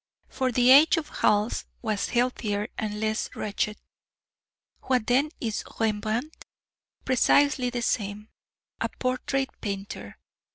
[0.29, 3.77] For the age of Hals was healthier and less wretched.
[4.85, 6.43] What then is Rembrandt?
[7.05, 8.29] Precisely the same,
[8.79, 10.17] a portrait painter!